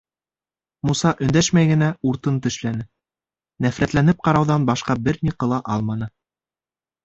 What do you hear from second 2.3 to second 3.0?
тешләне,